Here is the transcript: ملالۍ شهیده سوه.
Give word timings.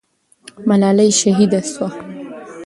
ملالۍ 0.67 1.09
شهیده 1.21 1.59
سوه. 1.73 1.89